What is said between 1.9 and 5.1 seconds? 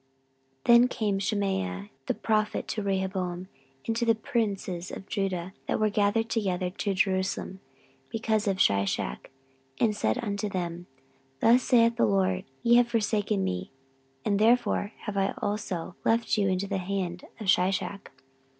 the prophet to Rehoboam, and to the princes of